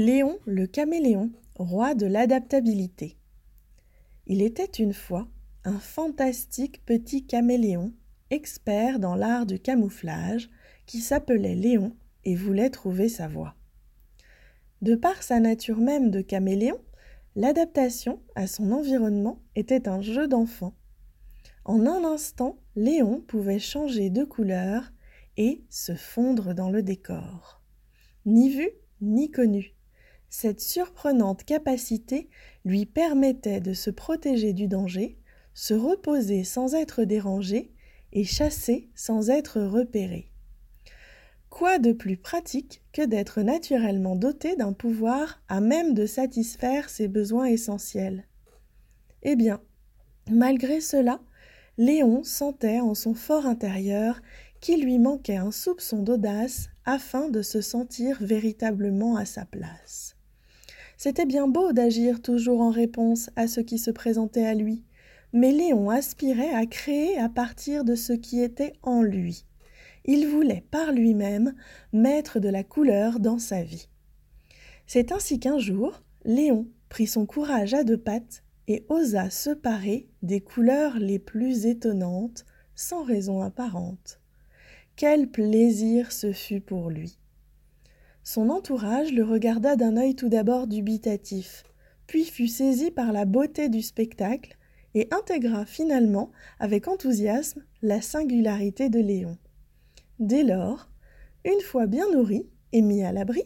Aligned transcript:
Léon 0.00 0.38
le 0.46 0.68
caméléon, 0.68 1.32
roi 1.56 1.96
de 1.96 2.06
l'adaptabilité. 2.06 3.16
Il 4.28 4.42
était 4.42 4.62
une 4.62 4.92
fois 4.92 5.26
un 5.64 5.80
fantastique 5.80 6.86
petit 6.86 7.26
caméléon, 7.26 7.92
expert 8.30 9.00
dans 9.00 9.16
l'art 9.16 9.44
du 9.44 9.58
camouflage, 9.58 10.50
qui 10.86 11.00
s'appelait 11.00 11.56
Léon 11.56 11.96
et 12.24 12.36
voulait 12.36 12.70
trouver 12.70 13.08
sa 13.08 13.26
voie. 13.26 13.56
De 14.82 14.94
par 14.94 15.20
sa 15.20 15.40
nature 15.40 15.78
même 15.78 16.12
de 16.12 16.20
caméléon, 16.20 16.78
l'adaptation 17.34 18.22
à 18.36 18.46
son 18.46 18.70
environnement 18.70 19.42
était 19.56 19.88
un 19.88 20.00
jeu 20.00 20.28
d'enfant. 20.28 20.74
En 21.64 21.86
un 21.86 22.04
instant, 22.04 22.60
Léon 22.76 23.20
pouvait 23.20 23.58
changer 23.58 24.10
de 24.10 24.22
couleur 24.22 24.92
et 25.36 25.64
se 25.70 25.96
fondre 25.96 26.54
dans 26.54 26.70
le 26.70 26.84
décor. 26.84 27.60
Ni 28.26 28.48
vu, 28.48 28.70
ni 29.00 29.32
connu. 29.32 29.74
Cette 30.30 30.60
surprenante 30.60 31.44
capacité 31.44 32.28
lui 32.64 32.86
permettait 32.86 33.60
de 33.60 33.72
se 33.72 33.90
protéger 33.90 34.52
du 34.52 34.68
danger, 34.68 35.18
se 35.54 35.74
reposer 35.74 36.44
sans 36.44 36.74
être 36.74 37.04
dérangé 37.04 37.72
et 38.12 38.24
chasser 38.24 38.90
sans 38.94 39.30
être 39.30 39.60
repéré. 39.60 40.30
Quoi 41.50 41.78
de 41.78 41.92
plus 41.92 42.16
pratique 42.16 42.82
que 42.92 43.04
d'être 43.04 43.40
naturellement 43.40 44.16
doté 44.16 44.54
d'un 44.54 44.72
pouvoir 44.72 45.42
à 45.48 45.60
même 45.60 45.94
de 45.94 46.04
satisfaire 46.04 46.90
ses 46.90 47.08
besoins 47.08 47.46
essentiels? 47.46 48.26
Eh 49.22 49.34
bien, 49.34 49.60
malgré 50.30 50.80
cela, 50.80 51.20
Léon 51.78 52.22
sentait 52.22 52.80
en 52.80 52.94
son 52.94 53.14
fort 53.14 53.46
intérieur 53.46 54.20
qu'il 54.60 54.84
lui 54.84 54.98
manquait 54.98 55.36
un 55.36 55.52
soupçon 55.52 56.02
d'audace 56.02 56.68
afin 56.84 57.28
de 57.28 57.42
se 57.42 57.60
sentir 57.60 58.18
véritablement 58.20 59.16
à 59.16 59.24
sa 59.24 59.44
place. 59.44 60.17
C'était 60.98 61.26
bien 61.26 61.46
beau 61.46 61.72
d'agir 61.72 62.20
toujours 62.20 62.60
en 62.60 62.70
réponse 62.70 63.30
à 63.36 63.46
ce 63.46 63.60
qui 63.60 63.78
se 63.78 63.92
présentait 63.92 64.44
à 64.44 64.54
lui, 64.54 64.82
mais 65.32 65.52
Léon 65.52 65.90
aspirait 65.90 66.52
à 66.52 66.66
créer 66.66 67.16
à 67.18 67.28
partir 67.28 67.84
de 67.84 67.94
ce 67.94 68.12
qui 68.12 68.42
était 68.42 68.72
en 68.82 69.00
lui. 69.00 69.44
Il 70.06 70.26
voulait 70.26 70.64
par 70.72 70.90
lui-même 70.90 71.54
mettre 71.92 72.40
de 72.40 72.48
la 72.48 72.64
couleur 72.64 73.20
dans 73.20 73.38
sa 73.38 73.62
vie. 73.62 73.88
C'est 74.88 75.12
ainsi 75.12 75.38
qu'un 75.38 75.60
jour, 75.60 76.02
Léon 76.24 76.66
prit 76.88 77.06
son 77.06 77.26
courage 77.26 77.74
à 77.74 77.84
deux 77.84 77.96
pattes 77.96 78.42
et 78.66 78.84
osa 78.88 79.30
se 79.30 79.50
parer 79.50 80.08
des 80.22 80.40
couleurs 80.40 80.98
les 80.98 81.20
plus 81.20 81.66
étonnantes, 81.66 82.44
sans 82.74 83.04
raison 83.04 83.40
apparente. 83.40 84.20
Quel 84.96 85.28
plaisir 85.28 86.10
ce 86.10 86.32
fut 86.32 86.60
pour 86.60 86.90
lui. 86.90 87.20
Son 88.30 88.50
entourage 88.50 89.10
le 89.10 89.24
regarda 89.24 89.74
d'un 89.74 89.96
œil 89.96 90.14
tout 90.14 90.28
d'abord 90.28 90.66
dubitatif, 90.66 91.64
puis 92.06 92.24
fut 92.24 92.46
saisi 92.46 92.90
par 92.90 93.10
la 93.10 93.24
beauté 93.24 93.70
du 93.70 93.80
spectacle 93.80 94.58
et 94.92 95.08
intégra 95.12 95.64
finalement 95.64 96.30
avec 96.58 96.88
enthousiasme 96.88 97.64
la 97.80 98.02
singularité 98.02 98.90
de 98.90 98.98
Léon. 99.00 99.38
Dès 100.18 100.42
lors, 100.42 100.90
une 101.46 101.62
fois 101.62 101.86
bien 101.86 102.04
nourri 102.12 102.46
et 102.72 102.82
mis 102.82 103.02
à 103.02 103.12
l'abri, 103.12 103.44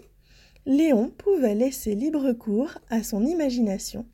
Léon 0.66 1.10
pouvait 1.10 1.54
laisser 1.54 1.94
libre 1.94 2.32
cours 2.32 2.76
à 2.90 3.04
son 3.04 3.24
imagination 3.24 4.04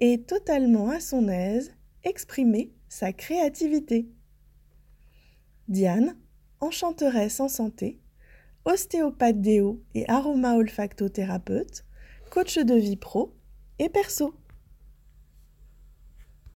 et 0.00 0.22
totalement 0.22 0.88
à 0.88 0.98
son 0.98 1.28
aise 1.28 1.74
exprimer 2.04 2.72
sa 2.88 3.12
créativité. 3.12 4.08
Diane, 5.68 6.16
enchanteresse 6.60 7.38
en 7.38 7.48
santé, 7.48 8.00
ostéopathe 8.66 9.40
déo 9.40 9.80
et 9.94 10.04
aroma 10.08 10.56
olfactothérapeute, 10.56 11.84
coach 12.30 12.58
de 12.58 12.74
vie 12.74 12.96
pro 12.96 13.32
et 13.78 13.88
perso. 13.88 14.34